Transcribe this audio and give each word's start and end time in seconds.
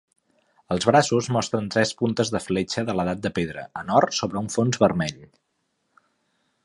Els 0.75 0.87
braços 0.89 1.27
mostren 1.35 1.67
tres 1.75 1.91
puntes 1.99 2.31
de 2.35 2.41
fletxa 2.45 2.85
de 2.87 2.95
l'edat 3.01 3.21
de 3.27 3.33
pedra 3.37 3.67
en 3.83 3.93
or 3.99 4.09
sobre 4.21 4.43
un 4.45 4.51
fons 4.57 4.81
vermell. 4.87 5.21